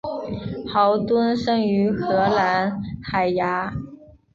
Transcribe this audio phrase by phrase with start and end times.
[0.73, 3.71] 豪敦生于荷兰海牙。